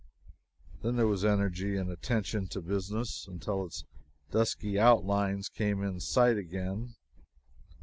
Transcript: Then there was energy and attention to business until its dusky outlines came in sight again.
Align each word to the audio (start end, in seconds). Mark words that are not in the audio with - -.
Then 0.81 0.95
there 0.95 1.05
was 1.05 1.23
energy 1.23 1.77
and 1.77 1.91
attention 1.91 2.47
to 2.47 2.61
business 2.63 3.27
until 3.27 3.63
its 3.67 3.85
dusky 4.31 4.79
outlines 4.79 5.47
came 5.47 5.83
in 5.83 5.99
sight 5.99 6.37
again. 6.37 6.95